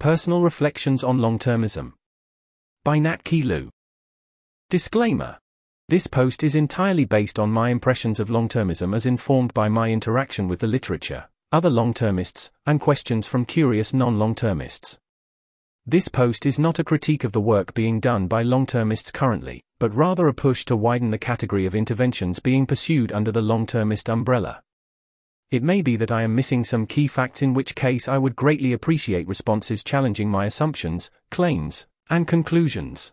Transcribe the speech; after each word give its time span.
Personal 0.00 0.42
Reflections 0.42 1.02
on 1.02 1.18
Long-Termism. 1.18 1.92
By 2.84 3.00
NatKiilu 3.00 3.68
Disclaimer. 4.70 5.38
This 5.88 6.06
post 6.06 6.44
is 6.44 6.54
entirely 6.54 7.04
based 7.04 7.36
on 7.36 7.50
my 7.50 7.70
impressions 7.70 8.20
of 8.20 8.30
long-termism 8.30 8.94
as 8.94 9.06
informed 9.06 9.52
by 9.54 9.68
my 9.68 9.90
interaction 9.90 10.46
with 10.46 10.60
the 10.60 10.68
literature, 10.68 11.24
other 11.50 11.68
long-termists, 11.68 12.52
and 12.64 12.80
questions 12.80 13.26
from 13.26 13.44
curious 13.44 13.92
non-long-termists. 13.92 15.00
This 15.84 16.06
post 16.06 16.46
is 16.46 16.60
not 16.60 16.78
a 16.78 16.84
critique 16.84 17.24
of 17.24 17.32
the 17.32 17.40
work 17.40 17.74
being 17.74 17.98
done 17.98 18.28
by 18.28 18.44
long-termists 18.44 19.10
currently, 19.10 19.64
but 19.80 19.92
rather 19.92 20.28
a 20.28 20.32
push 20.32 20.64
to 20.66 20.76
widen 20.76 21.10
the 21.10 21.18
category 21.18 21.66
of 21.66 21.74
interventions 21.74 22.38
being 22.38 22.66
pursued 22.66 23.10
under 23.10 23.32
the 23.32 23.42
long-termist 23.42 24.08
umbrella. 24.08 24.62
It 25.50 25.62
may 25.62 25.80
be 25.80 25.96
that 25.96 26.10
I 26.10 26.24
am 26.24 26.34
missing 26.34 26.62
some 26.62 26.86
key 26.86 27.06
facts 27.06 27.40
in 27.40 27.54
which 27.54 27.74
case 27.74 28.06
I 28.06 28.18
would 28.18 28.36
greatly 28.36 28.74
appreciate 28.74 29.26
responses 29.26 29.82
challenging 29.82 30.28
my 30.28 30.44
assumptions, 30.44 31.10
claims, 31.30 31.86
and 32.10 32.28
conclusions. 32.28 33.12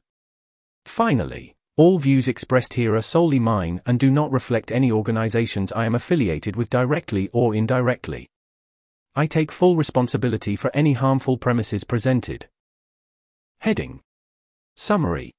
Finally, 0.84 1.56
all 1.78 1.98
views 1.98 2.28
expressed 2.28 2.74
here 2.74 2.94
are 2.94 3.02
solely 3.02 3.40
mine 3.40 3.82
and 3.86 3.98
do 3.98 4.12
not 4.12 4.34
reflect 4.34 4.70
any 4.70 4.92
organizations 4.92 5.72
I 5.72 5.86
am 5.86 5.96
affiliated 5.96 6.58
with 6.58 6.70
directly 6.70 7.30
or 7.32 7.56
indirectly. 7.56 8.28
I 9.16 9.28
take 9.28 9.50
full 9.50 9.78
responsibility 9.78 10.58
for 10.58 10.76
any 10.76 10.92
harmful 10.92 11.38
premises 11.38 11.86
presented. 11.86 12.48
Heading 13.60 14.02
Summary 14.76 15.32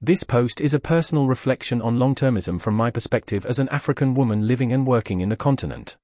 This 0.00 0.24
post 0.24 0.60
is 0.60 0.74
a 0.74 0.80
personal 0.80 1.28
reflection 1.28 1.80
on 1.80 2.00
long 2.00 2.16
termism 2.16 2.60
from 2.60 2.74
my 2.74 2.90
perspective 2.90 3.46
as 3.46 3.60
an 3.60 3.68
African 3.68 4.14
woman 4.14 4.48
living 4.48 4.72
and 4.72 4.84
working 4.84 5.20
in 5.20 5.28
the 5.28 5.36
continent. 5.36 5.96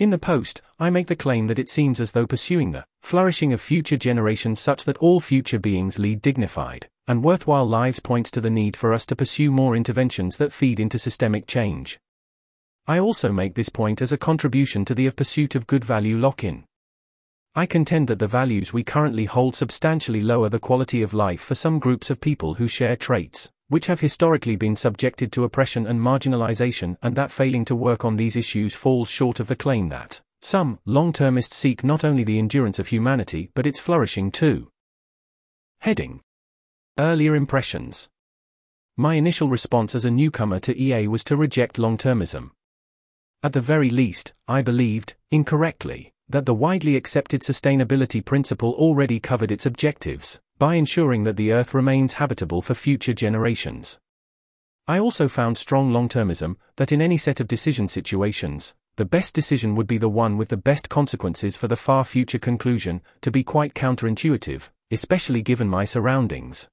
In 0.00 0.08
the 0.08 0.18
post, 0.18 0.62
I 0.78 0.88
make 0.88 1.08
the 1.08 1.14
claim 1.14 1.46
that 1.48 1.58
it 1.58 1.68
seems 1.68 2.00
as 2.00 2.12
though 2.12 2.26
pursuing 2.26 2.70
the 2.70 2.86
flourishing 3.02 3.52
of 3.52 3.60
future 3.60 3.98
generations 3.98 4.58
such 4.58 4.84
that 4.84 4.96
all 4.96 5.20
future 5.20 5.58
beings 5.58 5.98
lead 5.98 6.22
dignified 6.22 6.88
and 7.06 7.22
worthwhile 7.22 7.66
lives 7.66 8.00
points 8.00 8.30
to 8.30 8.40
the 8.40 8.48
need 8.48 8.78
for 8.78 8.94
us 8.94 9.04
to 9.04 9.14
pursue 9.14 9.50
more 9.50 9.76
interventions 9.76 10.38
that 10.38 10.54
feed 10.54 10.80
into 10.80 10.98
systemic 10.98 11.46
change. 11.46 12.00
I 12.86 12.98
also 12.98 13.30
make 13.30 13.54
this 13.54 13.68
point 13.68 14.00
as 14.00 14.10
a 14.10 14.16
contribution 14.16 14.86
to 14.86 14.94
the 14.94 15.04
of 15.04 15.16
pursuit 15.16 15.54
of 15.54 15.66
good 15.66 15.84
value 15.84 16.16
lock-in. 16.16 16.64
I 17.54 17.66
contend 17.66 18.08
that 18.08 18.20
the 18.20 18.26
values 18.26 18.72
we 18.72 18.82
currently 18.82 19.26
hold 19.26 19.54
substantially 19.54 20.22
lower 20.22 20.48
the 20.48 20.58
quality 20.58 21.02
of 21.02 21.12
life 21.12 21.42
for 21.42 21.54
some 21.54 21.78
groups 21.78 22.08
of 22.08 22.22
people 22.22 22.54
who 22.54 22.68
share 22.68 22.96
traits 22.96 23.50
which 23.70 23.86
have 23.86 24.00
historically 24.00 24.56
been 24.56 24.74
subjected 24.74 25.30
to 25.30 25.44
oppression 25.44 25.86
and 25.86 26.00
marginalization, 26.00 26.96
and 27.02 27.14
that 27.14 27.30
failing 27.30 27.64
to 27.64 27.76
work 27.76 28.04
on 28.04 28.16
these 28.16 28.34
issues 28.34 28.74
falls 28.74 29.08
short 29.08 29.38
of 29.38 29.46
the 29.46 29.54
claim 29.54 29.88
that 29.88 30.20
some 30.42 30.80
long 30.84 31.12
termists 31.12 31.56
seek 31.56 31.84
not 31.84 32.04
only 32.04 32.24
the 32.24 32.38
endurance 32.38 32.80
of 32.80 32.88
humanity 32.88 33.48
but 33.54 33.66
its 33.66 33.78
flourishing 33.78 34.32
too. 34.32 34.68
Heading 35.82 36.20
Earlier 36.98 37.36
Impressions 37.36 38.08
My 38.96 39.14
initial 39.14 39.48
response 39.48 39.94
as 39.94 40.04
a 40.04 40.10
newcomer 40.10 40.58
to 40.60 40.76
EA 40.76 41.06
was 41.06 41.22
to 41.24 41.36
reject 41.36 41.78
long 41.78 41.96
termism. 41.96 42.50
At 43.44 43.52
the 43.52 43.60
very 43.60 43.88
least, 43.88 44.34
I 44.48 44.62
believed, 44.62 45.14
incorrectly, 45.30 46.12
that 46.28 46.44
the 46.44 46.54
widely 46.54 46.96
accepted 46.96 47.42
sustainability 47.42 48.24
principle 48.24 48.72
already 48.72 49.20
covered 49.20 49.52
its 49.52 49.64
objectives, 49.64 50.40
by 50.60 50.74
ensuring 50.74 51.24
that 51.24 51.36
the 51.36 51.52
Earth 51.52 51.72
remains 51.72 52.12
habitable 52.12 52.60
for 52.60 52.74
future 52.74 53.14
generations. 53.14 53.98
I 54.86 54.98
also 54.98 55.26
found 55.26 55.56
strong 55.56 55.90
long 55.90 56.06
termism 56.06 56.56
that 56.76 56.92
in 56.92 57.00
any 57.00 57.16
set 57.16 57.40
of 57.40 57.48
decision 57.48 57.88
situations, 57.88 58.74
the 58.96 59.06
best 59.06 59.34
decision 59.34 59.74
would 59.74 59.86
be 59.86 59.96
the 59.96 60.10
one 60.10 60.36
with 60.36 60.50
the 60.50 60.58
best 60.58 60.90
consequences 60.90 61.56
for 61.56 61.66
the 61.66 61.76
far 61.76 62.04
future 62.04 62.38
conclusion, 62.38 63.00
to 63.22 63.30
be 63.30 63.42
quite 63.42 63.72
counterintuitive, 63.72 64.68
especially 64.90 65.40
given 65.40 65.66
my 65.66 65.86
surroundings. 65.86 66.68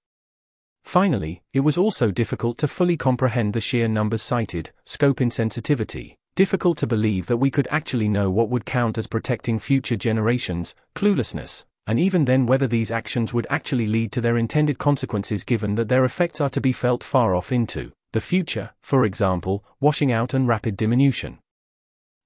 Finally, 0.84 1.42
it 1.54 1.62
was 1.62 1.78
also 1.78 2.12
difficult 2.12 2.58
to 2.58 2.68
fully 2.68 2.98
comprehend 2.98 3.54
the 3.54 3.62
sheer 3.62 3.88
numbers 3.88 4.22
cited, 4.22 4.70
scope 4.84 5.20
insensitivity, 5.20 6.18
difficult 6.36 6.78
to 6.80 6.88
believe 6.88 7.28
that 7.28 7.38
we 7.38 7.50
could 7.50 7.70
actually 7.72 8.09
know 8.09 8.30
what 8.30 8.50
would 8.50 8.66
count 8.66 8.97
as 8.97 9.08
protecting 9.08 9.58
future 9.58 9.96
generations, 9.96 10.76
cluelessness, 10.94 11.64
and 11.88 12.00
even 12.00 12.25
then 12.25 12.46
whether 12.46 12.68
these 12.68 12.92
actions 12.92 13.34
would 13.34 13.48
actually 13.50 13.88
lead 13.88 14.12
to 14.12 14.22
their 14.22 14.38
intended 14.38 14.78
consequences 14.78 15.46
given 15.46 15.75
that 15.75 15.88
their 15.88 16.03
effects 16.03 16.42
are 16.42 16.50
to 16.50 16.62
be 16.62 16.74
felt 16.74 17.03
far 17.03 17.34
off 17.34 17.52
into 17.52 17.92
the 18.12 18.22
future, 18.22 18.72
for 18.81 19.06
example, 19.06 19.64
washing 19.80 20.12
out 20.12 20.34
and 20.34 20.47
rapid 20.47 20.76
diminution. 20.78 21.40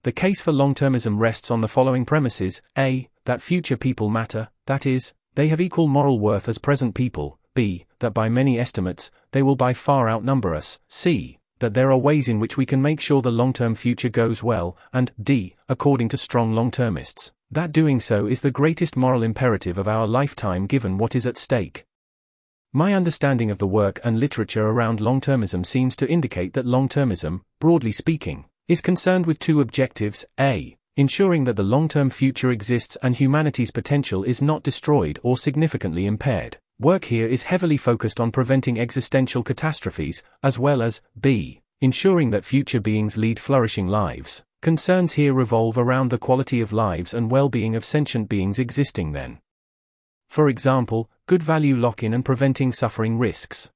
The 0.04 0.12
case 0.12 0.42
for 0.42 0.52
long-termism 0.52 1.20
rests 1.20 1.52
on 1.52 1.62
the 1.62 1.68
following 1.68 2.06
premises, 2.06 2.62
a, 2.78 3.08
that 3.26 3.42
future 3.42 3.78
people 3.78 4.10
matter, 4.10 4.50
that 4.66 4.86
is, 4.86 5.14
they 5.36 5.48
have 5.50 5.62
equal 5.62 5.88
moral 5.88 6.20
worth 6.20 6.50
as 6.50 6.58
present 6.58 6.96
people, 6.96 7.40
b, 7.54 7.86
that 8.00 8.14
by 8.14 8.30
many 8.30 8.60
estimates, 8.60 9.12
they 9.32 9.44
will 9.44 9.56
by 9.56 9.74
far 9.74 10.10
outnumber 10.10 10.56
us, 10.56 10.80
c, 10.88 11.38
that 11.60 11.76
there 11.76 11.92
are 11.92 11.98
ways 11.98 12.28
in 12.28 12.40
which 12.40 12.58
we 12.58 12.66
can 12.66 12.82
make 12.82 13.00
sure 13.00 13.22
the 13.22 13.32
long-term 13.32 13.76
future 13.76 14.10
goes 14.10 14.42
well, 14.42 14.76
and 14.92 15.12
d, 15.22 15.56
according 15.70 16.10
to 16.10 16.18
strong 16.18 16.54
long-termists, 16.54 17.32
that 17.52 17.72
doing 17.72 18.00
so 18.00 18.28
is 18.28 18.42
the 18.42 18.52
greatest 18.52 18.96
moral 18.96 19.24
imperative 19.24 19.78
of 19.78 19.88
our 19.88 20.08
lifetime 20.08 20.68
given 20.68 20.98
what 20.98 21.16
is 21.16 21.26
at 21.26 21.38
stake. 21.38 21.86
My 22.74 22.94
understanding 22.94 23.52
of 23.52 23.58
the 23.58 23.68
work 23.68 24.00
and 24.04 24.20
literature 24.20 24.68
around 24.68 25.02
long 25.02 25.20
termism 25.20 25.66
seems 25.66 25.96
to 25.98 26.10
indicate 26.10 26.54
that 26.54 26.66
long 26.66 26.88
termism, 26.88 27.42
broadly 27.60 27.92
speaking, 27.92 28.46
is 28.70 28.80
concerned 28.80 29.26
with 29.26 29.40
two 29.40 29.60
objectives 29.60 30.26
A. 30.40 30.78
Ensuring 30.96 31.44
that 31.44 31.56
the 31.56 31.64
long 31.64 31.88
term 31.88 32.10
future 32.10 32.52
exists 32.52 32.98
and 33.04 33.16
humanity's 33.16 33.72
potential 33.72 34.24
is 34.24 34.42
not 34.42 34.64
destroyed 34.64 35.20
or 35.24 35.38
significantly 35.38 36.06
impaired. 36.06 36.58
Work 36.80 37.06
here 37.06 37.28
is 37.28 37.44
heavily 37.44 37.78
focused 37.78 38.20
on 38.20 38.32
preventing 38.32 38.80
existential 38.80 39.44
catastrophes, 39.44 40.24
as 40.42 40.58
well 40.58 40.82
as 40.82 41.02
B. 41.20 41.61
Ensuring 41.84 42.30
that 42.30 42.46
future 42.46 42.80
beings 42.80 43.18
lead 43.18 43.40
flourishing 43.40 43.88
lives. 43.88 44.44
Concerns 44.62 45.14
here 45.14 45.34
revolve 45.34 45.80
around 45.80 46.12
the 46.12 46.19
quality 46.19 46.62
of 46.62 46.72
lives 46.72 47.12
and 47.12 47.31
well-being 47.31 47.75
of 47.75 47.84
sentient 47.84 48.30
beings 48.30 48.59
existing 48.59 49.14
then. 49.14 49.40
For 50.30 50.47
example, 50.47 51.09
good 51.25 51.41
value 51.41 51.75
lock-in 51.75 52.14
and 52.14 52.24
preventing 52.24 52.72
suffering 52.72 53.18
risks. 53.18 53.72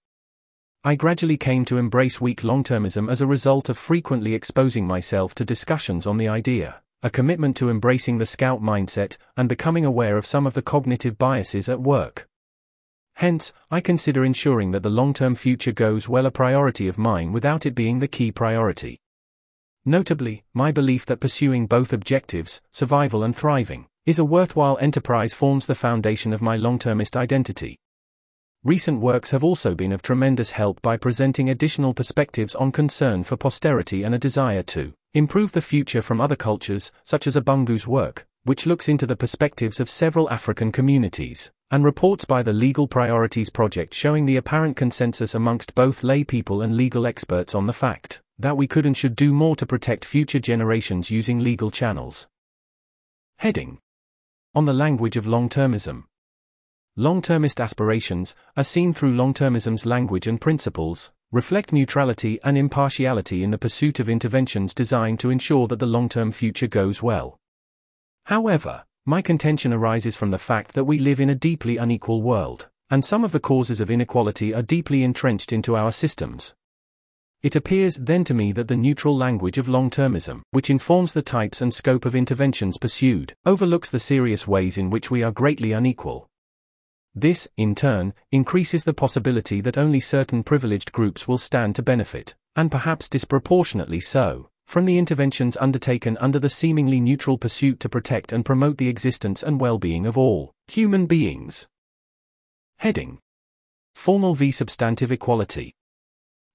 I 0.83 0.93
gradually 0.93 1.35
came 1.35 1.65
to 1.65 1.79
embrace 1.79 2.21
weak 2.21 2.43
long-termism 2.43 3.09
as 3.09 3.21
a 3.21 3.27
result 3.27 3.69
of 3.69 3.77
frequently 3.79 4.35
exposing 4.35 4.85
myself 4.85 5.33
to 5.33 5.43
discussions 5.43 6.05
on 6.05 6.17
the 6.17 6.27
idea, 6.27 6.83
a 7.01 7.09
commitment 7.09 7.57
to 7.57 7.71
embracing 7.71 8.19
the 8.19 8.27
scout 8.27 8.61
mindset, 8.61 9.17
and 9.35 9.49
becoming 9.49 9.83
aware 9.83 10.15
of 10.15 10.27
some 10.27 10.45
of 10.45 10.53
the 10.53 10.61
cognitive 10.61 11.17
biases 11.17 11.67
at 11.67 11.81
work. 11.81 12.27
Hence, 13.15 13.53
I 13.71 13.79
consider 13.79 14.25
ensuring 14.25 14.71
that 14.71 14.83
the 14.83 14.89
long-term 14.89 15.35
future 15.35 15.71
goes 15.71 16.09
well 16.09 16.25
a 16.25 16.31
priority 16.31 16.87
of 16.87 16.97
mine 16.97 17.31
without 17.31 17.65
it 17.65 17.73
being 17.73 17.99
the 17.99 18.09
key 18.09 18.31
priority. 18.31 18.99
Notably, 19.85 20.43
my 20.53 20.71
belief 20.71 21.05
that 21.05 21.21
pursuing 21.21 21.65
both 21.65 21.93
objectives, 21.93 22.61
survival 22.71 23.23
and 23.23 23.35
thriving, 23.35 23.87
is 24.05 24.19
a 24.19 24.25
worthwhile 24.25 24.77
enterprise 24.81 25.33
forms 25.33 25.65
the 25.65 25.75
foundation 25.75 26.33
of 26.33 26.41
my 26.41 26.57
long 26.57 26.77
termist 26.77 27.15
identity. 27.15 27.79
Recent 28.65 28.99
works 28.99 29.31
have 29.31 29.43
also 29.43 29.75
been 29.75 29.93
of 29.93 30.01
tremendous 30.01 30.51
help 30.51 30.81
by 30.81 30.97
presenting 30.97 31.49
additional 31.49 31.93
perspectives 31.93 32.55
on 32.55 32.71
concern 32.71 33.23
for 33.23 33.37
posterity 33.37 34.03
and 34.03 34.13
a 34.13 34.19
desire 34.19 34.63
to 34.63 34.91
improve 35.13 35.53
the 35.53 35.61
future 35.61 36.01
from 36.01 36.19
other 36.19 36.35
cultures, 36.35 36.91
such 37.03 37.27
as 37.27 37.37
Abungu's 37.37 37.87
work, 37.87 38.27
which 38.43 38.65
looks 38.65 38.89
into 38.89 39.05
the 39.05 39.15
perspectives 39.15 39.79
of 39.79 39.89
several 39.89 40.29
African 40.29 40.71
communities, 40.71 41.51
and 41.71 41.83
reports 41.83 42.25
by 42.25 42.43
the 42.43 42.53
Legal 42.53 42.87
Priorities 42.87 43.49
Project 43.49 43.93
showing 43.93 44.25
the 44.25 44.37
apparent 44.37 44.77
consensus 44.77 45.33
amongst 45.33 45.75
both 45.75 46.03
lay 46.03 46.23
people 46.23 46.61
and 46.61 46.77
legal 46.77 47.07
experts 47.07 47.55
on 47.55 47.67
the 47.67 47.73
fact 47.73 48.21
that 48.37 48.57
we 48.57 48.67
could 48.67 48.85
and 48.85 48.95
should 48.95 49.15
do 49.15 49.33
more 49.33 49.55
to 49.55 49.65
protect 49.65 50.05
future 50.05 50.39
generations 50.39 51.09
using 51.09 51.39
legal 51.39 51.71
channels. 51.71 52.27
Heading 53.37 53.79
On 54.53 54.65
the 54.65 54.73
language 54.73 55.17
of 55.17 55.25
long 55.25 55.49
termism. 55.49 56.03
Long 56.95 57.21
termist 57.21 57.59
aspirations, 57.59 58.35
as 58.55 58.67
seen 58.67 58.93
through 58.93 59.15
long 59.15 59.33
termism's 59.33 59.85
language 59.85 60.27
and 60.27 60.39
principles, 60.39 61.11
reflect 61.31 61.73
neutrality 61.73 62.39
and 62.43 62.57
impartiality 62.57 63.43
in 63.43 63.51
the 63.51 63.57
pursuit 63.57 63.99
of 63.99 64.07
interventions 64.07 64.73
designed 64.73 65.19
to 65.19 65.29
ensure 65.29 65.67
that 65.67 65.79
the 65.79 65.85
long 65.85 66.07
term 66.07 66.31
future 66.31 66.67
goes 66.67 67.01
well. 67.03 67.37
However, 68.25 68.85
my 69.05 69.21
contention 69.21 69.71
arises 69.71 70.15
from 70.15 70.31
the 70.31 70.37
fact 70.37 70.73
that 70.73 70.85
we 70.85 70.97
live 70.97 71.19
in 71.19 71.29
a 71.29 71.35
deeply 71.35 71.77
unequal 71.77 72.21
world, 72.21 72.69
and 72.89 73.03
some 73.03 73.23
of 73.23 73.31
the 73.31 73.39
causes 73.39 73.79
of 73.79 73.91
inequality 73.91 74.53
are 74.53 74.61
deeply 74.61 75.03
entrenched 75.03 75.51
into 75.51 75.75
our 75.75 75.91
systems, 75.91 76.53
it 77.45 77.55
appears 77.55 77.97
then 77.97 78.23
to 78.23 78.33
me 78.33 78.51
that 78.53 78.67
the 78.67 78.75
neutral 78.75 79.15
language 79.15 79.59
of 79.59 79.69
long 79.69 79.91
termism, 79.91 80.41
which 80.49 80.71
informs 80.71 81.13
the 81.13 81.21
types 81.21 81.61
and 81.61 81.71
scope 81.71 82.03
of 82.03 82.15
interventions 82.15 82.79
pursued, 82.79 83.35
overlooks 83.45 83.87
the 83.87 83.99
serious 83.99 84.47
ways 84.47 84.79
in 84.79 84.89
which 84.89 85.11
we 85.11 85.21
are 85.21 85.31
greatly 85.31 85.71
unequal. 85.71 86.27
This, 87.13 87.47
in 87.55 87.75
turn, 87.75 88.15
increases 88.31 88.83
the 88.83 88.95
possibility 88.95 89.61
that 89.61 89.77
only 89.77 89.99
certain 89.99 90.41
privileged 90.41 90.91
groups 90.91 91.27
will 91.27 91.37
stand 91.37 91.75
to 91.75 91.83
benefit, 91.83 92.33
and 92.55 92.71
perhaps 92.71 93.07
disproportionately 93.09 93.99
so, 93.99 94.49
from 94.65 94.85
the 94.85 94.97
interventions 94.97 95.57
undertaken 95.57 96.17
under 96.19 96.39
the 96.39 96.49
seemingly 96.49 96.99
neutral 96.99 97.37
pursuit 97.37 97.79
to 97.79 97.89
protect 97.89 98.31
and 98.31 98.45
promote 98.45 98.77
the 98.77 98.89
existence 98.89 99.43
and 99.43 99.61
well 99.61 99.77
being 99.77 100.05
of 100.05 100.17
all 100.17 100.51
human 100.67 101.05
beings. 101.05 101.67
Heading 102.77 103.19
Formal 103.93 104.35
v 104.35 104.51
substantive 104.51 105.11
equality. 105.11 105.73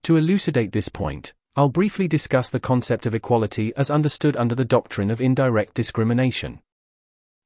To 0.02 0.16
elucidate 0.16 0.72
this 0.72 0.88
point, 0.88 1.32
I'll 1.56 1.68
briefly 1.68 2.06
discuss 2.06 2.48
the 2.48 2.60
concept 2.60 3.06
of 3.06 3.14
equality 3.14 3.72
as 3.76 3.90
understood 3.90 4.36
under 4.36 4.54
the 4.54 4.64
doctrine 4.64 5.10
of 5.10 5.20
indirect 5.20 5.74
discrimination. 5.74 6.60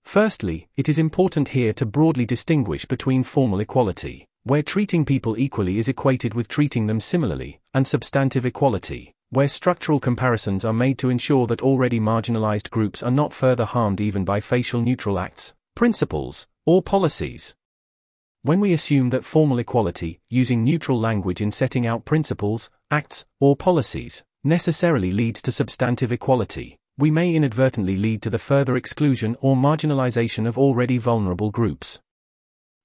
Firstly, 0.03 0.69
it 0.77 0.89
is 0.89 0.99
important 0.99 1.49
here 1.49 1.73
to 1.73 1.87
broadly 1.87 2.27
distinguish 2.27 2.85
between 2.85 3.23
formal 3.23 3.61
equality, 3.61 4.27
where 4.43 4.63
treating 4.63 5.05
people 5.05 5.39
equally 5.39 5.79
is 5.79 5.89
equated 5.89 6.35
with 6.35 6.49
treating 6.49 6.87
them 6.87 7.01
similarly, 7.01 7.61
and 7.73 7.87
substantive 7.87 8.45
equality, 8.45 9.14
where 9.35 9.49
structural 9.49 9.99
comparisons 9.99 10.65
are 10.65 10.73
made 10.73 10.97
to 10.99 11.11
ensure 11.11 11.47
that 11.49 11.61
already 11.61 11.99
marginalized 11.99 12.71
groups 12.71 13.03
are 13.03 13.11
not 13.11 13.33
further 13.33 13.65
harmed 13.65 14.01
even 14.01 14.25
by 14.25 14.41
facial 14.41 14.81
neutral 14.81 15.19
acts, 15.19 15.53
principles, 15.75 16.47
or 16.65 16.81
policies. 16.81 17.55
When 18.43 18.61
we 18.61 18.73
assume 18.73 19.11
that 19.11 19.25
formal 19.25 19.59
equality, 19.59 20.21
using 20.29 20.63
neutral 20.63 21.01
language 21.01 21.41
in 21.41 21.51
setting 21.51 21.87
out 21.87 22.05
principles, 22.05 22.71
acts, 22.91 23.25
or 23.41 23.57
policies, 23.57 24.23
necessarily 24.45 25.11
leads 25.11 25.43
to 25.43 25.53
substantive 25.53 26.13
equality, 26.13 26.79
we 26.97 27.11
may 27.11 27.35
inadvertently 27.35 27.97
lead 27.97 28.23
to 28.23 28.31
the 28.31 28.39
further 28.39 28.77
exclusion 28.77 29.37
or 29.41 29.57
marginalization 29.57 30.47
of 30.47 30.57
already 30.57 30.99
vulnerable 30.99 31.51
groups. 31.51 32.01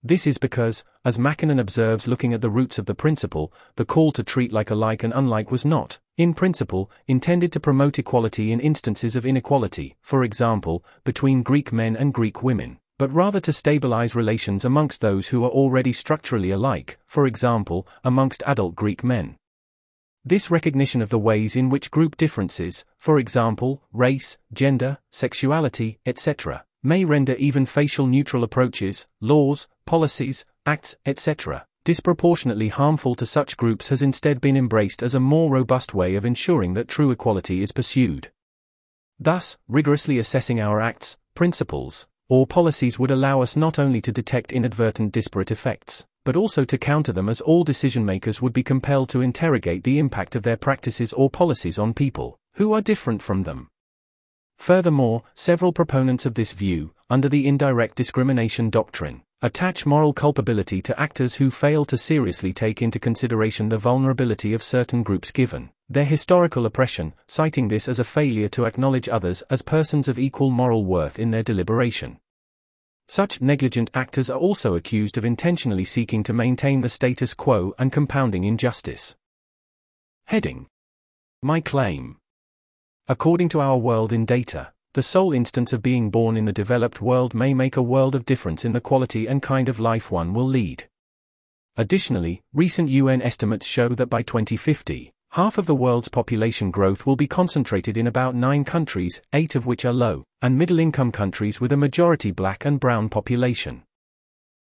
This 0.01 0.25
is 0.25 0.37
because, 0.37 0.85
as 1.03 1.19
MacKinnon 1.19 1.59
observes 1.59 2.07
looking 2.07 2.33
at 2.33 2.39
the 2.39 2.49
roots 2.49 2.79
of 2.79 2.85
the 2.85 2.95
principle, 2.95 3.51
the 3.75 3.83
call 3.83 4.13
to 4.13 4.23
treat 4.23 4.53
like 4.53 4.71
alike 4.71 5.03
and 5.03 5.11
unlike 5.13 5.51
was 5.51 5.65
not, 5.65 5.99
in 6.15 6.33
principle, 6.33 6.89
intended 7.07 7.51
to 7.51 7.59
promote 7.59 7.99
equality 7.99 8.53
in 8.53 8.61
instances 8.61 9.17
of 9.17 9.25
inequality, 9.25 9.97
for 10.01 10.23
example, 10.23 10.85
between 11.03 11.43
Greek 11.43 11.73
men 11.73 11.97
and 11.97 12.13
Greek 12.13 12.41
women, 12.41 12.79
but 12.97 13.13
rather 13.13 13.41
to 13.41 13.51
stabilize 13.51 14.15
relations 14.15 14.63
amongst 14.63 15.01
those 15.01 15.27
who 15.27 15.43
are 15.43 15.49
already 15.49 15.91
structurally 15.91 16.51
alike, 16.51 16.97
for 17.05 17.25
example, 17.25 17.85
amongst 18.01 18.41
adult 18.45 18.75
Greek 18.75 19.03
men. 19.03 19.35
This 20.23 20.49
recognition 20.49 21.01
of 21.01 21.09
the 21.09 21.19
ways 21.19 21.57
in 21.57 21.69
which 21.69 21.91
group 21.91 22.15
differences, 22.15 22.85
for 22.97 23.19
example, 23.19 23.83
race, 23.91 24.37
gender, 24.53 24.99
sexuality, 25.09 25.99
etc., 26.05 26.63
may 26.81 27.03
render 27.03 27.33
even 27.33 27.65
facial 27.65 28.07
neutral 28.07 28.43
approaches, 28.43 29.05
laws, 29.19 29.67
policies, 29.89 30.45
acts, 30.67 30.95
etc., 31.07 31.65
disproportionately 31.83 32.67
harmful 32.67 33.15
to 33.15 33.25
such 33.25 33.57
groups 33.57 33.87
has 33.87 34.03
instead 34.03 34.39
been 34.39 34.55
embraced 34.55 35.01
as 35.01 35.15
a 35.15 35.19
more 35.19 35.49
robust 35.49 35.95
way 35.95 36.13
of 36.13 36.25
ensuring 36.25 36.75
that 36.75 36.87
true 36.87 37.09
equality 37.09 37.63
is 37.63 37.71
pursued. 37.71 38.31
Thus, 39.19 39.57
rigorously 39.67 40.19
assessing 40.19 40.61
our 40.61 40.79
acts, 40.79 41.17
principles, 41.33 42.05
or 42.27 42.45
policies 42.45 42.99
would 42.99 43.09
allow 43.09 43.41
us 43.41 43.55
not 43.55 43.79
only 43.79 43.99
to 44.01 44.11
detect 44.11 44.51
inadvertent 44.51 45.11
disparate 45.11 45.49
effects, 45.49 46.05
but 46.23 46.35
also 46.35 46.63
to 46.65 46.77
counter 46.77 47.11
them 47.11 47.27
as 47.27 47.41
all 47.41 47.63
decision 47.63 48.05
makers 48.05 48.43
would 48.43 48.53
be 48.53 48.61
compelled 48.61 49.09
to 49.09 49.21
interrogate 49.21 49.83
the 49.83 49.97
impact 49.97 50.35
of 50.35 50.43
their 50.43 50.55
practices 50.55 51.13
or 51.13 51.31
policies 51.31 51.79
on 51.79 51.95
people 51.95 52.37
who 52.57 52.73
are 52.73 52.81
different 52.81 53.23
from 53.23 53.41
them. 53.41 53.69
Furthermore, 54.59 55.23
several 55.33 55.73
proponents 55.73 56.27
of 56.27 56.35
this 56.35 56.51
view, 56.51 56.93
under 57.09 57.27
the 57.27 57.47
indirect 57.47 57.95
discrimination 57.95 58.69
doctrine, 58.69 59.23
attach 59.41 59.85
moral 59.85 60.11
culpability 60.11 60.81
to 60.81 60.99
actors 60.99 61.35
who 61.35 61.49
fail 61.49 61.85
to 61.85 61.97
seriously 61.97 62.51
take 62.51 62.81
into 62.81 62.99
consideration 62.99 63.69
the 63.69 63.77
vulnerability 63.77 64.53
of 64.53 64.61
certain 64.61 65.01
groups 65.01 65.31
given 65.31 65.69
their 65.87 66.05
historical 66.05 66.65
oppression, 66.65 67.13
citing 67.27 67.67
this 67.67 67.87
as 67.87 67.99
a 67.99 68.03
failure 68.03 68.47
to 68.47 68.65
acknowledge 68.65 69.09
others 69.09 69.41
as 69.49 69.61
persons 69.61 70.07
of 70.07 70.19
equal 70.19 70.51
moral 70.51 70.85
worth 70.85 71.17
in 71.17 71.31
their 71.31 71.41
deliberation. 71.41 72.19
Such 73.07 73.41
negligent 73.41 73.89
actors 73.95 74.29
are 74.29 74.37
also 74.37 74.75
accused 74.75 75.17
of 75.17 75.25
intentionally 75.25 75.85
seeking 75.85 76.21
to 76.23 76.33
maintain 76.33 76.81
the 76.81 76.89
status 76.89 77.33
quo 77.33 77.73
and 77.79 77.91
compounding 77.91 78.43
injustice. 78.43 79.15
Heading 80.25 80.67
My 81.41 81.59
claim. 81.59 82.17
According 83.07 83.49
to 83.49 83.61
our 83.61 83.77
world 83.77 84.13
in 84.13 84.25
data, 84.25 84.73
the 84.99 85.03
sole 85.03 85.31
instance 85.31 85.71
of 85.71 85.81
being 85.81 86.09
born 86.09 86.35
in 86.35 86.43
the 86.43 86.51
developed 86.51 87.01
world 87.01 87.33
may 87.33 87.53
make 87.53 87.77
a 87.77 87.81
world 87.81 88.15
of 88.15 88.25
difference 88.25 88.65
in 88.65 88.73
the 88.73 88.81
quality 88.81 89.27
and 89.27 89.41
kind 89.41 89.69
of 89.69 89.79
life 89.79 90.11
one 90.11 90.33
will 90.33 90.45
lead. 90.45 90.83
Additionally, 91.77 92.41
recent 92.53 92.89
UN 92.89 93.21
estimates 93.21 93.65
show 93.65 93.87
that 93.87 94.09
by 94.09 94.21
2050, 94.21 95.13
half 95.31 95.57
of 95.57 95.67
the 95.67 95.73
world's 95.73 96.09
population 96.09 96.69
growth 96.69 97.05
will 97.05 97.15
be 97.15 97.27
concentrated 97.27 97.95
in 97.95 98.07
about 98.07 98.35
nine 98.35 98.65
countries, 98.65 99.21
eight 99.31 99.55
of 99.55 99.65
which 99.65 99.85
are 99.85 99.93
low 99.93 100.25
and 100.41 100.57
middle 100.57 100.79
income 100.79 101.13
countries 101.13 101.61
with 101.61 101.71
a 101.71 101.77
majority 101.77 102.31
black 102.31 102.65
and 102.65 102.81
brown 102.81 103.07
population. 103.07 103.83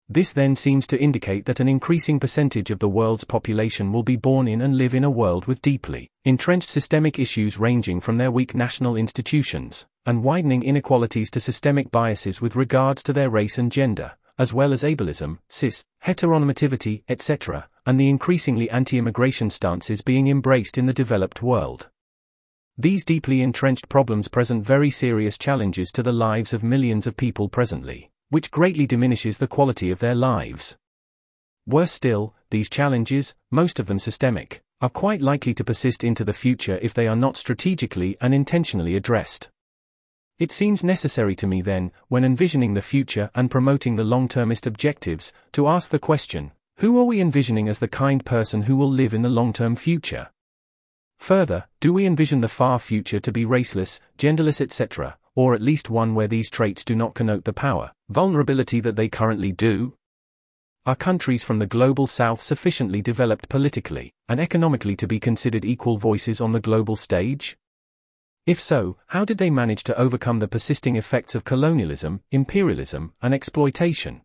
This 0.09 0.33
then 0.33 0.55
seems 0.55 0.87
to 0.87 1.01
indicate 1.01 1.47
that 1.47 1.59
an 1.59 1.69
increasing 1.69 2.21
percentage 2.21 2.71
of 2.71 2.79
the 2.79 2.89
world's 2.89 3.25
population 3.25 3.93
will 3.93 4.05
be 4.05 4.15
born 4.15 4.47
in 4.47 4.61
and 4.61 4.77
live 4.77 4.95
in 4.95 5.03
a 5.03 5.11
world 5.11 5.47
with 5.47 5.61
deeply 5.61 6.11
entrenched 6.25 6.69
systemic 6.69 7.19
issues 7.19 7.59
ranging 7.59 8.01
from 8.01 8.17
their 8.17 8.31
weak 8.31 8.55
national 8.55 8.95
institutions 8.95 9.87
and 10.07 10.23
widening 10.23 10.63
inequalities 10.63 11.29
to 11.33 11.41
systemic 11.41 11.91
biases 11.91 12.41
with 12.41 12.55
regards 12.55 13.03
to 13.03 13.13
their 13.13 13.29
race 13.29 13.59
and 13.59 13.73
gender, 13.73 14.13
as 14.39 14.53
well 14.53 14.73
as 14.73 14.85
ableism, 14.85 15.39
cis, 15.49 15.85
heteronormativity, 16.05 17.03
etc., 17.09 17.69
and 17.85 17.99
the 17.99 18.09
increasingly 18.09 18.71
anti 18.71 18.99
immigration 18.99 19.51
stances 19.51 20.03
being 20.03 20.29
embraced 20.29 20.79
in 20.79 20.87
the 20.87 20.93
developed 20.93 21.43
world. 21.43 21.89
These 22.79 23.05
deeply 23.05 23.43
entrenched 23.43 23.89
problems 23.89 24.29
present 24.29 24.65
very 24.65 24.91
serious 24.91 25.37
challenges 25.37 25.91
to 25.93 26.03
the 26.05 26.13
lives 26.13 26.53
of 26.53 26.63
millions 26.63 27.09
of 27.09 27.17
people 27.17 27.49
presently, 27.49 28.11
which 28.31 28.51
greatly 28.51 28.87
diminishes 28.87 29.39
the 29.39 29.47
quality 29.47 29.91
of 29.91 29.99
their 29.99 30.15
lives. 30.15 30.77
Worse 31.67 31.93
still, 31.93 32.35
these 32.51 32.71
challenges, 32.71 33.35
most 33.51 33.79
of 33.81 33.87
them 33.87 33.99
systemic, 33.99 34.63
are 34.81 34.89
quite 34.89 35.23
likely 35.23 35.55
to 35.55 35.65
persist 35.65 36.05
into 36.05 36.25
the 36.25 36.33
future 36.33 36.79
if 36.83 36.95
they 36.95 37.07
are 37.07 37.17
not 37.17 37.37
strategically 37.37 38.17
and 38.21 38.35
intentionally 38.35 38.95
addressed. 38.95 39.51
It 40.39 40.53
seems 40.53 40.85
necessary 40.85 41.35
to 41.37 41.47
me 41.47 41.63
then, 41.63 41.93
when 42.09 42.25
envisioning 42.25 42.75
the 42.75 42.83
future 42.83 43.31
and 43.35 43.51
promoting 43.51 43.97
the 43.97 44.05
long 44.05 44.29
termist 44.29 44.67
objectives, 44.67 45.33
to 45.53 45.67
ask 45.67 45.91
the 45.91 45.99
question 45.99 46.53
who 46.81 47.01
are 47.01 47.05
we 47.05 47.23
envisioning 47.23 47.71
as 47.71 47.79
the 47.79 47.89
kind 47.89 48.25
person 48.27 48.63
who 48.63 48.77
will 48.77 48.91
live 48.91 49.15
in 49.15 49.23
the 49.23 49.31
long 49.31 49.55
term 49.55 49.77
future? 49.77 50.29
Further, 51.19 51.65
do 51.81 51.91
we 51.91 52.05
envision 52.05 52.43
the 52.43 52.49
far 52.49 52.79
future 52.79 53.19
to 53.19 53.33
be 53.33 53.47
raceless, 53.47 53.99
genderless, 54.19 54.61
etc., 54.61 55.17
or 55.37 55.55
at 55.55 55.63
least 55.63 55.89
one 55.89 56.17
where 56.17 56.27
these 56.27 56.51
traits 56.51 56.85
do 56.85 56.97
not 56.97 57.15
connote 57.15 57.45
the 57.45 57.53
power, 57.53 57.93
vulnerability 58.09 58.81
that 58.81 58.97
they 58.97 59.09
currently 59.09 59.53
do? 59.53 59.95
Are 60.87 60.97
countries 60.97 61.45
from 61.45 61.59
the 61.59 61.67
global 61.67 62.07
south 62.07 62.43
sufficiently 62.43 63.03
developed 63.03 63.49
politically 63.49 64.13
and 64.29 64.41
economically 64.41 64.97
to 64.97 65.07
be 65.07 65.21
considered 65.21 65.65
equal 65.65 65.99
voices 65.99 66.41
on 66.41 66.53
the 66.53 66.61
global 66.61 66.97
stage? 66.97 67.57
If 68.47 68.61
so, 68.61 68.97
how 69.09 69.25
did 69.25 69.39
they 69.39 69.51
manage 69.51 69.83
to 69.85 69.99
overcome 69.99 70.39
the 70.39 70.49
persisting 70.49 70.95
effects 70.97 71.35
of 71.35 71.45
colonialism, 71.45 72.23
imperialism, 72.31 73.13
and 73.21 73.35
exploitation? 73.35 74.23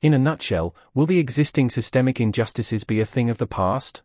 In 0.00 0.14
a 0.14 0.18
nutshell, 0.18 0.74
will 0.94 1.06
the 1.06 1.18
existing 1.18 1.70
systemic 1.70 2.20
injustices 2.20 2.84
be 2.84 3.00
a 3.00 3.06
thing 3.06 3.28
of 3.28 3.38
the 3.38 3.46
past? 3.46 4.02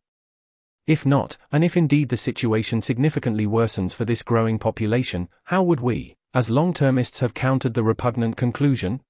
If 0.88 1.05
not, 1.05 1.38
and 1.51 1.63
if 1.63 1.77
indeed 1.77 2.09
the 2.09 2.17
situation 2.17 2.81
significantly 2.81 3.45
worsens 3.45 3.93
for 3.93 4.05
this 4.05 4.23
growing 4.23 4.57
population, 4.57 5.29
how 5.45 5.63
would 5.63 5.79
we, 5.79 6.15
as 6.33 6.50
long 6.50 6.73
termists, 6.73 7.19
have 7.19 7.33
countered 7.33 7.73
the 7.75 7.83
repugnant 7.83 8.35
conclusion? 8.35 9.01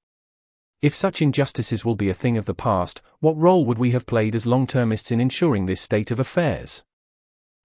If 0.82 0.96
such 0.96 1.22
injustices 1.22 1.86
will 1.86 1.96
be 1.96 2.10
a 2.10 2.13
thing 2.13 2.38
of 2.38 2.46
the 2.46 2.56
past, 2.56 3.01
what 3.20 3.38
role 3.38 3.66
would 3.66 3.78
we 3.78 3.92
have 3.92 4.06
played 4.06 4.36
as 4.36 4.46
long 4.46 4.66
termists 4.68 5.12
in 5.12 5.22
ensuring 5.22 5.66
this 5.66 5.80
state 5.80 6.12
of 6.12 6.20
affairs? 6.20 6.84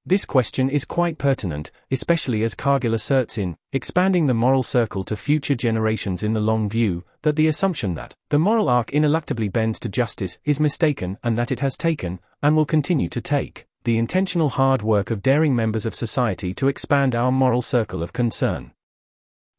This 0.09 0.25
question 0.25 0.71
is 0.71 0.85
quite 0.85 1.19
pertinent, 1.19 1.73
especially 1.91 2.45
as 2.45 2.55
Cargill 2.55 2.95
asserts 2.95 3.39
in 3.39 3.57
Expanding 3.73 4.27
the 4.27 4.35
Moral 4.35 4.63
Circle 4.63 5.03
to 5.03 5.17
Future 5.17 5.57
Generations 5.57 6.23
in 6.23 6.33
the 6.33 6.41
Long 6.41 6.69
View, 6.69 7.05
that 7.23 7.35
the 7.35 7.49
assumption 7.49 7.95
that 7.95 8.15
the 8.29 8.39
moral 8.39 8.69
arc 8.69 8.93
ineluctably 8.93 9.53
bends 9.53 9.81
to 9.81 9.89
justice 9.89 10.39
is 10.45 10.61
mistaken 10.61 11.19
and 11.25 11.37
that 11.37 11.51
it 11.51 11.59
has 11.59 11.77
taken, 11.77 12.21
and 12.41 12.55
will 12.55 12.65
continue 12.65 13.09
to 13.09 13.21
take, 13.21 13.67
the 13.87 13.99
intentional 13.99 14.49
hard 14.49 14.83
work 14.83 15.13
of 15.13 15.23
daring 15.23 15.55
members 15.55 15.87
of 15.87 15.95
society 15.95 16.53
to 16.53 16.67
expand 16.67 17.15
our 17.15 17.31
moral 17.31 17.63
circle 17.63 18.03
of 18.03 18.13
concern. 18.13 18.73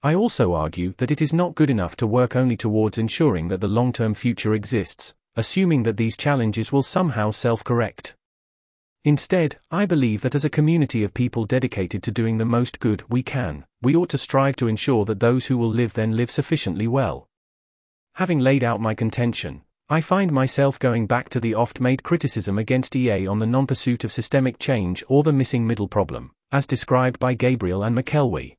I 0.03 0.15
also 0.15 0.51
argue 0.51 0.93
that 0.97 1.11
it 1.11 1.21
is 1.21 1.31
not 1.31 1.55
good 1.55 1.69
enough 1.69 1.95
to 1.95 2.05
work 2.05 2.35
only 2.35 2.57
towards 2.57 2.97
ensuring 2.97 3.47
that 3.47 3.61
the 3.61 3.69
long 3.69 3.93
term 3.93 4.13
future 4.13 4.53
exists, 4.53 5.13
assuming 5.37 5.83
that 5.83 5.95
these 5.95 6.17
challenges 6.17 6.73
will 6.73 6.83
somehow 6.83 7.31
self 7.31 7.63
correct. 7.63 8.15
Instead, 9.05 9.59
I 9.71 9.85
believe 9.85 10.19
that 10.23 10.35
as 10.35 10.43
a 10.43 10.49
community 10.49 11.05
of 11.05 11.13
people 11.13 11.45
dedicated 11.45 12.03
to 12.03 12.11
doing 12.11 12.35
the 12.35 12.43
most 12.43 12.81
good 12.81 13.05
we 13.07 13.23
can, 13.23 13.63
we 13.81 13.95
ought 13.95 14.09
to 14.09 14.17
strive 14.17 14.57
to 14.57 14.67
ensure 14.67 15.05
that 15.05 15.21
those 15.21 15.45
who 15.45 15.57
will 15.57 15.69
live 15.69 15.93
then 15.93 16.17
live 16.17 16.31
sufficiently 16.31 16.85
well. 16.85 17.29
Having 18.15 18.41
laid 18.41 18.65
out 18.65 18.81
my 18.81 18.93
contention, 18.93 19.61
I 19.89 20.01
find 20.01 20.33
myself 20.33 20.77
going 20.79 21.07
back 21.07 21.29
to 21.29 21.39
the 21.39 21.55
oft 21.55 21.79
made 21.79 22.03
criticism 22.03 22.57
against 22.57 22.93
EA 22.93 23.25
on 23.25 23.39
the 23.39 23.45
non 23.45 23.65
pursuit 23.65 24.03
of 24.03 24.11
systemic 24.11 24.59
change 24.59 25.01
or 25.07 25.23
the 25.23 25.31
missing 25.31 25.65
middle 25.65 25.87
problem, 25.87 26.31
as 26.51 26.67
described 26.67 27.19
by 27.19 27.35
Gabriel 27.35 27.83
and 27.83 27.97
McElwee. 27.97 28.57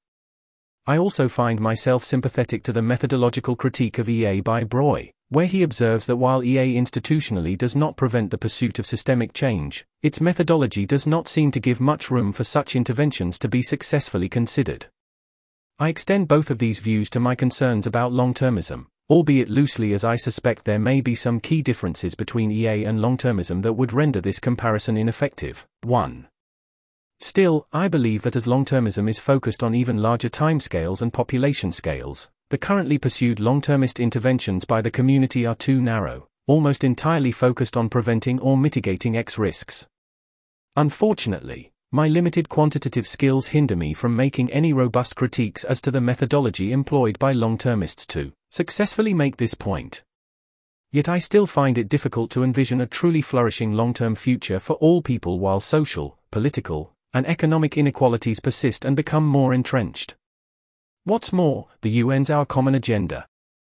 I 0.86 0.96
also 0.96 1.28
find 1.28 1.60
myself 1.60 2.02
sympathetic 2.02 2.62
to 2.62 2.72
the 2.72 2.80
methodological 2.80 3.56
critique 3.56 3.98
of 3.98 4.08
EA 4.08 4.40
by 4.40 4.64
Breuer, 4.64 5.10
where 5.28 5.44
he 5.44 5.62
observes 5.62 6.06
that 6.06 6.16
while 6.16 6.42
EA 6.42 6.76
institutionally 6.76 7.58
does 7.58 7.76
not 7.76 7.98
prevent 7.98 8.30
the 8.30 8.38
pursuit 8.38 8.78
of 8.78 8.86
systemic 8.86 9.34
change, 9.34 9.84
its 10.02 10.22
methodology 10.22 10.86
does 10.86 11.06
not 11.06 11.28
seem 11.28 11.50
to 11.50 11.60
give 11.60 11.78
much 11.78 12.10
room 12.10 12.32
for 12.32 12.44
such 12.44 12.74
interventions 12.74 13.38
to 13.40 13.48
be 13.48 13.60
successfully 13.60 14.30
considered. 14.30 14.86
I 15.78 15.90
extend 15.90 16.26
both 16.26 16.50
of 16.50 16.58
these 16.58 16.78
views 16.78 17.10
to 17.10 17.20
my 17.20 17.34
concerns 17.34 17.86
about 17.86 18.12
long 18.12 18.32
termism, 18.32 18.86
albeit 19.10 19.48
loosely 19.48 19.94
as 19.94 20.04
I 20.04 20.16
suspect 20.16 20.64
there 20.64 20.78
may 20.78 21.00
be 21.00 21.14
some 21.14 21.40
key 21.40 21.62
differences 21.62 22.14
between 22.14 22.50
EA 22.50 22.84
and 22.84 23.00
long 23.00 23.16
termism 23.16 23.62
that 23.62 23.72
would 23.72 23.92
render 23.92 24.20
this 24.20 24.38
comparison 24.38 24.96
ineffective. 24.96 25.66
1. 25.82 26.28
Still, 27.20 27.66
I 27.72 27.88
believe 27.88 28.22
that 28.22 28.36
as 28.36 28.46
long 28.46 28.64
termism 28.64 29.08
is 29.08 29.18
focused 29.18 29.62
on 29.62 29.74
even 29.74 29.98
larger 29.98 30.28
timescales 30.28 31.02
and 31.02 31.12
population 31.12 31.72
scales, 31.72 32.28
the 32.50 32.58
currently 32.58 32.96
pursued 32.96 33.40
long 33.40 33.60
termist 33.60 33.98
interventions 33.98 34.64
by 34.64 34.80
the 34.80 34.90
community 34.90 35.44
are 35.44 35.56
too 35.56 35.80
narrow, 35.80 36.28
almost 36.46 36.84
entirely 36.84 37.32
focused 37.32 37.76
on 37.76 37.88
preventing 37.88 38.38
or 38.40 38.56
mitigating 38.56 39.16
X 39.16 39.36
risks. 39.36 39.86
Unfortunately, 40.76 41.72
my 41.90 42.06
limited 42.06 42.48
quantitative 42.48 43.08
skills 43.08 43.48
hinder 43.48 43.74
me 43.74 43.94
from 43.94 44.14
making 44.14 44.52
any 44.52 44.72
robust 44.72 45.16
critiques 45.16 45.64
as 45.64 45.82
to 45.82 45.90
the 45.90 46.00
methodology 46.00 46.70
employed 46.70 47.18
by 47.18 47.32
long 47.32 47.58
termists 47.58 48.06
to 48.06 48.32
successfully 48.50 49.14
make 49.14 49.36
this 49.36 49.54
point. 49.54 50.02
Yet 50.90 51.08
I 51.08 51.18
still 51.18 51.46
find 51.46 51.76
it 51.76 51.88
difficult 51.88 52.30
to 52.30 52.42
envision 52.42 52.80
a 52.80 52.86
truly 52.86 53.20
flourishing 53.20 53.72
long 53.72 53.92
term 53.92 54.14
future 54.14 54.58
for 54.58 54.74
all 54.74 55.02
people 55.02 55.38
while 55.38 55.60
social, 55.60 56.18
political, 56.30 56.94
and 57.12 57.26
economic 57.26 57.76
inequalities 57.76 58.40
persist 58.40 58.84
and 58.84 58.96
become 58.96 59.26
more 59.26 59.52
entrenched. 59.52 60.14
What's 61.04 61.32
more, 61.32 61.68
the 61.82 62.00
UN's 62.00 62.30
Our 62.30 62.46
Common 62.46 62.74
Agenda 62.74 63.26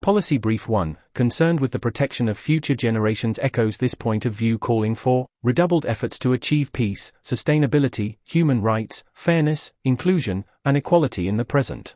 Policy 0.04 0.38
Brief 0.38 0.68
1, 0.68 0.98
concerned 1.14 1.62
with 1.62 1.72
the 1.72 1.80
protection 1.80 2.28
of 2.28 2.38
future 2.38 2.76
generations, 2.76 3.40
echoes 3.42 3.78
this 3.78 3.94
point 3.94 4.26
of 4.26 4.34
view, 4.34 4.60
calling 4.60 4.96
for 4.96 5.28
redoubled 5.44 5.86
efforts 5.86 6.20
to 6.20 6.34
achieve 6.34 6.74
peace, 6.74 7.14
sustainability, 7.24 8.18
human 8.26 8.62
rights, 8.62 9.06
fairness, 9.14 9.72
inclusion, 9.86 10.44
and 10.66 10.76
equality 10.76 11.30
in 11.30 11.38
the 11.38 11.46
present. 11.46 11.96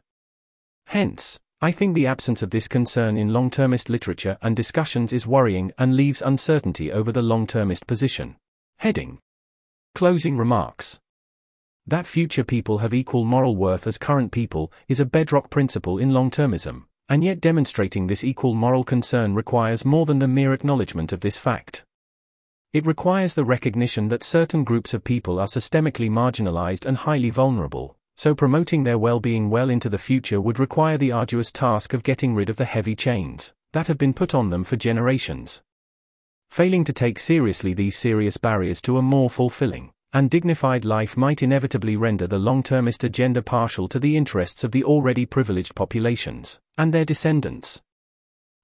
Hence, 0.86 1.42
I 1.60 1.72
think 1.72 1.96
the 1.96 2.06
absence 2.06 2.44
of 2.44 2.52
this 2.52 2.68
concern 2.68 3.18
in 3.18 3.34
long 3.34 3.50
termist 3.50 3.90
literature 3.90 4.38
and 4.44 4.56
discussions 4.56 5.12
is 5.12 5.26
worrying 5.26 5.72
and 5.80 5.96
leaves 5.96 6.22
uncertainty 6.22 6.92
over 6.92 7.12
the 7.12 7.24
long 7.24 7.48
termist 7.48 7.88
position. 7.88 8.36
Heading 8.78 9.18
Closing 9.96 10.38
Remarks 10.38 11.00
That 11.88 12.06
future 12.06 12.44
people 12.44 12.78
have 12.78 12.94
equal 12.94 13.26
moral 13.26 13.56
worth 13.56 13.88
as 13.88 13.98
current 13.98 14.32
people 14.32 14.72
is 14.88 15.00
a 15.00 15.06
bedrock 15.06 15.50
principle 15.50 15.98
in 15.98 16.14
long 16.14 16.30
termism. 16.30 16.84
And 17.10 17.24
yet 17.24 17.42
demonstrating 17.42 18.06
this 18.06 18.24
equal 18.24 18.54
moral 18.54 18.84
concern 18.84 19.34
requires 19.34 19.84
more 19.84 20.06
than 20.06 20.20
the 20.20 20.28
mere 20.28 20.54
acknowledgement 20.54 21.12
of 21.12 21.22
this 21.22 21.40
fact. 21.40 21.84
It 22.72 22.86
requires 22.86 23.34
the 23.34 23.46
recognition 23.46 24.10
that 24.10 24.22
certain 24.22 24.64
groups 24.64 24.94
of 24.94 25.04
people 25.04 25.40
are 25.40 25.48
systemically 25.48 26.12
marginalized 26.12 26.86
and 26.86 26.98
highly 26.98 27.32
vulnerable, 27.32 27.97
so 28.18 28.36
promoting 28.36 28.84
their 28.84 28.98
well-being 28.98 29.50
well 29.50 29.70
into 29.70 29.90
the 29.90 29.98
future 29.98 30.42
would 30.42 30.60
require 30.60 30.98
the 30.98 31.12
arduous 31.12 31.52
task 31.52 31.94
of 31.94 32.04
getting 32.04 32.36
rid 32.36 32.50
of 32.50 32.58
the 32.58 32.66
heavy 32.66 32.96
chains 32.96 33.54
that 33.74 33.88
have 33.88 33.98
been 33.98 34.14
put 34.14 34.34
on 34.34 34.50
them 34.50 34.64
for 34.64 34.76
generations. 34.76 35.62
Failing 36.50 36.84
to 36.84 36.94
take 36.94 37.20
seriously 37.20 37.74
these 37.74 37.96
serious 37.96 38.38
barriers 38.38 38.82
to 38.82 38.98
a 38.98 39.02
more 39.02 39.30
fulfilling 39.30 39.92
and 40.14 40.30
dignified 40.30 40.86
life 40.86 41.18
might 41.18 41.44
inevitably 41.44 41.96
render 41.96 42.26
the 42.26 42.40
long-termist 42.40 43.04
agenda 43.04 43.42
partial 43.42 43.88
to 43.88 44.00
the 44.00 44.16
interests 44.16 44.64
of 44.64 44.72
the 44.72 44.84
already 44.84 45.26
privileged 45.26 45.76
populations 45.76 46.60
and 46.78 46.94
their 46.94 47.06
descendants. 47.06 47.82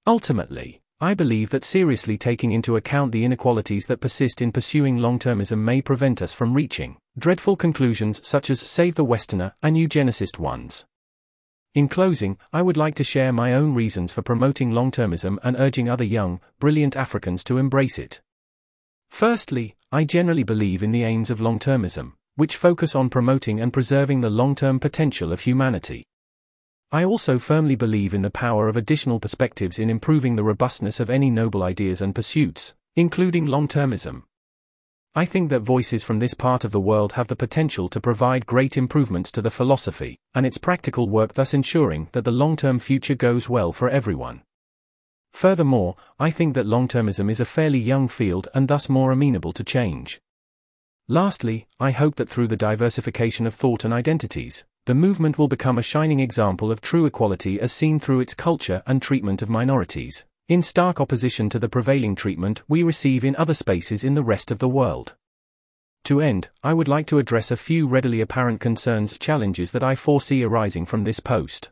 Ultimately, 0.08 0.82
I 1.04 1.14
believe 1.14 1.50
that 1.50 1.66
seriously 1.66 2.18
taking 2.18 2.54
into 2.54 2.78
account 2.78 3.12
the 3.12 3.26
inequalities 3.26 3.88
that 3.88 4.00
persist 4.00 4.42
in 4.42 4.54
pursuing 4.54 5.00
long-termism 5.00 5.58
may 5.58 5.82
prevent 5.82 6.22
us 6.22 6.32
from 6.32 6.54
reaching 6.54 6.96
dreadful 7.20 7.58
conclusions 7.58 8.26
such 8.26 8.50
as 8.50 8.62
save 8.62 8.96
the 8.96 9.04
Westerner 9.04 9.54
and 9.62 9.76
eugenicist 9.76 10.40
ones. 10.40 10.86
In 11.76 11.90
closing, 11.90 12.38
I 12.54 12.62
would 12.62 12.78
like 12.78 12.96
to 12.96 13.04
share 13.04 13.34
my 13.34 13.54
own 13.54 13.74
reasons 13.74 14.14
for 14.14 14.22
promoting 14.22 14.72
long-termism 14.72 15.40
and 15.44 15.58
urging 15.60 15.90
other 15.90 16.06
young, 16.06 16.40
brilliant 16.62 16.96
Africans 16.96 17.44
to 17.44 17.58
embrace 17.58 18.00
it. 18.00 18.22
Firstly, 19.10 19.76
I 19.92 20.06
generally 20.06 20.44
believe 20.44 20.84
in 20.84 20.92
the 20.92 21.04
aims 21.04 21.30
of 21.30 21.42
long 21.42 21.60
termism, 21.60 22.14
which 22.38 22.56
focus 22.56 22.96
on 22.96 23.10
promoting 23.10 23.60
and 23.60 23.74
preserving 23.74 24.22
the 24.22 24.30
long 24.30 24.56
term 24.56 24.80
potential 24.80 25.34
of 25.34 25.42
humanity. 25.42 26.06
I 26.94 27.04
also 27.04 27.40
firmly 27.40 27.74
believe 27.74 28.14
in 28.14 28.22
the 28.22 28.30
power 28.30 28.68
of 28.68 28.78
additional 28.78 29.20
perspectives 29.20 29.80
in 29.80 29.90
improving 29.90 30.36
the 30.36 30.44
robustness 30.44 31.00
of 31.00 31.10
any 31.10 31.32
noble 31.32 31.64
ideas 31.64 32.04
and 32.04 32.14
pursuits, 32.14 32.76
including 32.96 33.48
long 33.48 33.68
termism. 33.68 34.26
I 35.16 35.26
think 35.26 35.50
that 35.50 35.62
voices 35.62 36.04
from 36.04 36.20
this 36.20 36.36
part 36.36 36.64
of 36.64 36.72
the 36.72 36.80
world 36.80 37.14
have 37.14 37.30
the 37.30 37.36
potential 37.36 37.90
to 37.90 38.00
provide 38.00 38.46
great 38.46 38.78
improvements 38.78 39.32
to 39.32 39.42
the 39.42 39.50
philosophy, 39.50 40.20
and 40.36 40.46
its 40.46 40.60
practical 40.60 41.10
work, 41.10 41.34
thus 41.34 41.56
ensuring 41.56 42.10
that 42.12 42.26
the 42.26 42.32
long 42.32 42.56
term 42.56 42.78
future 42.78 43.16
goes 43.16 43.50
well 43.50 43.74
for 43.74 43.90
everyone. 43.90 44.44
Furthermore, 45.32 45.96
I 46.20 46.30
think 46.30 46.54
that 46.54 46.68
long 46.68 46.88
termism 46.88 47.28
is 47.28 47.40
a 47.40 47.46
fairly 47.46 47.80
young 47.80 48.08
field 48.08 48.50
and 48.54 48.68
thus 48.68 48.88
more 48.88 49.12
amenable 49.12 49.54
to 49.54 49.64
change. 49.64 50.22
Lastly, 51.10 51.68
I 51.82 51.92
hope 51.92 52.16
that 52.16 52.30
through 52.30 52.48
the 52.48 52.56
diversification 52.56 53.46
of 53.46 53.54
thought 53.54 53.84
and 53.84 53.94
identities, 53.94 54.64
the 54.86 54.96
movement 54.96 55.38
will 55.38 55.50
become 55.50 55.78
a 55.78 55.84
shining 55.84 56.22
example 56.22 56.72
of 56.72 56.80
true 56.80 57.06
equality 57.06 57.60
as 57.60 57.74
seen 57.74 58.00
through 58.00 58.22
its 58.22 58.34
culture 58.34 58.82
and 58.86 59.02
treatment 59.02 59.42
of 59.42 59.50
minorities, 59.50 60.26
in 60.48 60.62
stark 60.62 61.02
opposition 61.02 61.50
to 61.50 61.60
the 61.60 61.68
prevailing 61.68 62.16
treatment 62.16 62.62
we 62.70 62.84
receive 62.84 63.26
in 63.26 63.36
other 63.36 63.54
spaces 63.54 64.04
in 64.04 64.14
the 64.14 64.24
rest 64.24 64.50
of 64.50 64.60
the 64.60 64.70
world. 64.70 65.14
To 66.06 66.22
end, 66.22 66.50
I 66.64 66.74
would 66.74 66.88
like 66.88 67.08
to 67.08 67.20
address 67.20 67.52
a 67.52 67.58
few 67.58 67.88
readily 67.88 68.22
apparent 68.22 68.62
concerns 68.62 69.18
challenges 69.18 69.72
that 69.72 69.84
I 69.84 69.96
foresee 69.96 70.44
arising 70.44 70.86
from 70.86 71.04
this 71.04 71.20
post. 71.20 71.70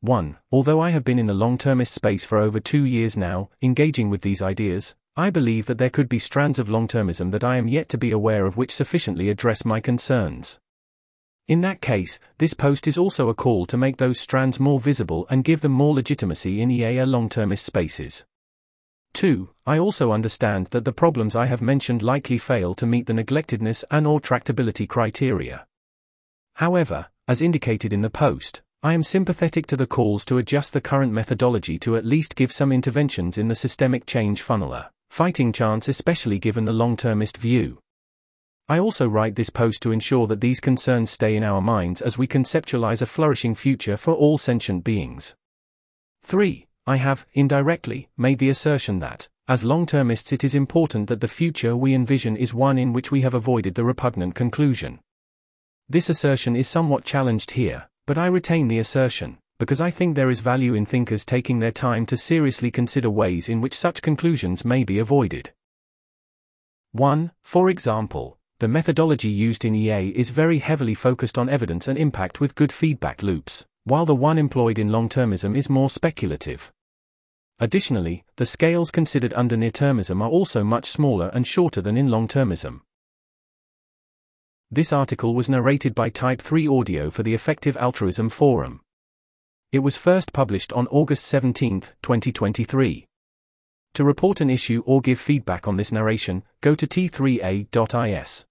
1. 0.00 0.36
Although 0.50 0.80
I 0.80 0.90
have 0.90 1.04
been 1.04 1.18
in 1.18 1.26
the 1.26 1.34
long 1.34 1.56
termist 1.56 1.94
space 1.94 2.26
for 2.26 2.38
over 2.38 2.60
two 2.60 2.84
years 2.84 3.16
now, 3.16 3.48
engaging 3.62 4.10
with 4.10 4.20
these 4.20 4.42
ideas, 4.42 4.94
I 5.16 5.30
believe 5.30 5.66
that 5.66 5.78
there 5.78 5.90
could 5.90 6.08
be 6.08 6.18
strands 6.18 6.58
of 6.58 6.68
long 6.68 6.88
termism 6.88 7.30
that 7.30 7.44
I 7.44 7.56
am 7.56 7.68
yet 7.68 7.88
to 7.90 7.98
be 7.98 8.10
aware 8.10 8.46
of 8.46 8.56
which 8.56 8.74
sufficiently 8.74 9.28
address 9.28 9.64
my 9.64 9.80
concerns. 9.80 10.58
In 11.46 11.60
that 11.60 11.80
case, 11.80 12.18
this 12.38 12.52
post 12.52 12.88
is 12.88 12.98
also 12.98 13.28
a 13.28 13.34
call 13.34 13.64
to 13.66 13.76
make 13.76 13.98
those 13.98 14.18
strands 14.18 14.58
more 14.58 14.80
visible 14.80 15.26
and 15.30 15.44
give 15.44 15.60
them 15.60 15.70
more 15.70 15.94
legitimacy 15.94 16.60
in 16.60 16.68
EAA 16.68 17.06
long 17.06 17.28
termist 17.28 17.64
spaces. 17.64 18.24
2. 19.12 19.50
I 19.64 19.78
also 19.78 20.10
understand 20.10 20.66
that 20.72 20.84
the 20.84 20.92
problems 20.92 21.36
I 21.36 21.46
have 21.46 21.62
mentioned 21.62 22.02
likely 22.02 22.38
fail 22.38 22.74
to 22.74 22.86
meet 22.86 23.06
the 23.06 23.12
neglectedness 23.12 23.84
and 23.92 24.08
or 24.08 24.20
tractability 24.20 24.88
criteria. 24.88 25.66
However, 26.54 27.06
as 27.28 27.40
indicated 27.40 27.92
in 27.92 28.00
the 28.00 28.10
post, 28.10 28.62
I 28.82 28.94
am 28.94 29.04
sympathetic 29.04 29.68
to 29.68 29.76
the 29.76 29.86
calls 29.86 30.24
to 30.24 30.38
adjust 30.38 30.72
the 30.72 30.80
current 30.80 31.12
methodology 31.12 31.78
to 31.80 31.96
at 31.96 32.04
least 32.04 32.34
give 32.34 32.50
some 32.50 32.72
interventions 32.72 33.38
in 33.38 33.46
the 33.46 33.54
systemic 33.54 34.06
change 34.06 34.42
funneler, 34.42 34.88
fighting 35.14 35.52
chance 35.52 35.86
especially 35.86 36.40
given 36.40 36.64
the 36.64 36.72
long-termist 36.72 37.36
view. 37.36 37.78
I 38.68 38.80
also 38.80 39.06
write 39.06 39.36
this 39.36 39.48
post 39.48 39.80
to 39.82 39.92
ensure 39.92 40.26
that 40.26 40.40
these 40.40 40.58
concerns 40.58 41.12
stay 41.12 41.36
in 41.36 41.44
our 41.44 41.60
minds 41.60 42.00
as 42.00 42.18
we 42.18 42.26
conceptualize 42.26 43.00
a 43.00 43.06
flourishing 43.06 43.54
future 43.54 43.96
for 43.96 44.12
all 44.12 44.38
sentient 44.38 44.82
beings. 44.82 45.36
3. 46.24 46.66
I 46.88 46.96
have, 46.96 47.26
indirectly, 47.32 48.08
made 48.16 48.40
the 48.40 48.48
assertion 48.48 48.98
that, 48.98 49.28
as 49.46 49.62
long-termists 49.62 50.32
it 50.32 50.42
is 50.42 50.56
important 50.56 51.08
that 51.08 51.20
the 51.20 51.28
future 51.28 51.76
we 51.76 51.94
envision 51.94 52.36
is 52.36 52.52
one 52.52 52.76
in 52.76 52.92
which 52.92 53.12
we 53.12 53.20
have 53.20 53.34
avoided 53.34 53.76
the 53.76 53.84
repugnant 53.84 54.34
conclusion. 54.34 54.98
This 55.88 56.10
assertion 56.10 56.56
is 56.56 56.66
somewhat 56.66 57.04
challenged 57.04 57.52
here, 57.52 57.88
but 58.04 58.18
I 58.18 58.26
retain 58.26 58.66
the 58.66 58.78
assertion, 58.78 59.38
because 59.58 59.80
I 59.80 59.90
think 59.90 60.14
there 60.14 60.30
is 60.30 60.40
value 60.40 60.74
in 60.74 60.84
thinkers 60.84 61.24
taking 61.24 61.58
their 61.58 61.70
time 61.70 62.06
to 62.06 62.16
seriously 62.16 62.70
consider 62.70 63.08
ways 63.08 63.48
in 63.48 63.60
which 63.60 63.76
such 63.76 64.02
conclusions 64.02 64.64
may 64.64 64.84
be 64.84 64.98
avoided. 64.98 65.52
1. 66.92 67.32
For 67.42 67.70
example, 67.70 68.38
the 68.60 68.68
methodology 68.68 69.30
used 69.30 69.64
in 69.64 69.74
EA 69.74 70.08
is 70.10 70.30
very 70.30 70.58
heavily 70.58 70.94
focused 70.94 71.36
on 71.36 71.48
evidence 71.48 71.88
and 71.88 71.98
impact 71.98 72.40
with 72.40 72.54
good 72.54 72.72
feedback 72.72 73.22
loops, 73.22 73.66
while 73.84 74.06
the 74.06 74.14
one 74.14 74.38
employed 74.38 74.78
in 74.78 74.92
long 74.92 75.08
termism 75.08 75.56
is 75.56 75.68
more 75.68 75.90
speculative. 75.90 76.72
Additionally, 77.58 78.24
the 78.36 78.46
scales 78.46 78.90
considered 78.90 79.34
under 79.34 79.56
near 79.56 79.70
termism 79.70 80.20
are 80.22 80.30
also 80.30 80.64
much 80.64 80.86
smaller 80.86 81.28
and 81.28 81.46
shorter 81.46 81.80
than 81.80 81.96
in 81.96 82.10
long 82.10 82.26
termism. 82.26 82.80
This 84.70 84.92
article 84.92 85.34
was 85.34 85.48
narrated 85.48 85.94
by 85.94 86.08
Type 86.08 86.40
3 86.40 86.66
Audio 86.66 87.10
for 87.10 87.22
the 87.22 87.34
Effective 87.34 87.76
Altruism 87.76 88.28
Forum. 88.28 88.80
It 89.74 89.82
was 89.82 89.96
first 89.96 90.32
published 90.32 90.72
on 90.72 90.86
August 90.86 91.24
17, 91.24 91.80
2023. 92.00 93.06
To 93.94 94.04
report 94.04 94.40
an 94.40 94.48
issue 94.48 94.84
or 94.86 95.00
give 95.00 95.18
feedback 95.18 95.66
on 95.66 95.76
this 95.76 95.90
narration, 95.90 96.44
go 96.60 96.76
to 96.76 96.86
t3a.is. 96.86 98.44